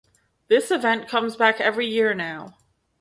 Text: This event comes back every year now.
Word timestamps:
This 0.47 0.71
event 0.71 1.07
comes 1.07 1.35
back 1.35 1.61
every 1.61 1.85
year 1.85 2.15
now. 2.15 2.57